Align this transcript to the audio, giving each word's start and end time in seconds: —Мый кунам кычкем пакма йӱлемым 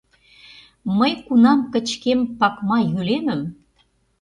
—Мый 0.97 1.13
кунам 1.25 1.59
кычкем 1.73 2.19
пакма 2.39 2.79
йӱлемым 2.91 3.41